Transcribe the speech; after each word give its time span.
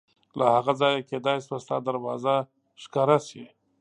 له 0.37 0.45
هغه 0.55 0.73
ځایه 0.81 1.07
کېدای 1.09 1.37
شوه 1.45 1.57
ستا 1.65 1.77
دروازه 1.87 2.35
ښکاره 2.83 3.17
شي. 3.27 3.43